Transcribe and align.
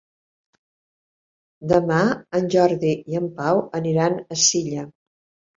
Demà 1.73 1.99
en 2.39 2.49
Jordi 2.55 2.95
i 3.13 3.21
en 3.23 3.29
Pau 3.43 3.63
aniran 3.81 4.19
a 4.37 4.43
Silla. 4.49 4.91